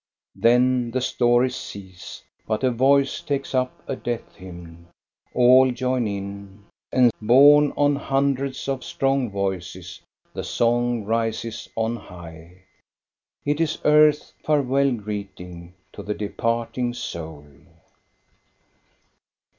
[0.35, 4.87] Then the stories cease, but a voice takes up a death hymn.
[5.35, 10.01] All join in, and, borne on hundreds of strong voices,
[10.33, 12.63] the song rises on high.
[13.45, 17.45] It is earth's farewell greeting to the departing soul.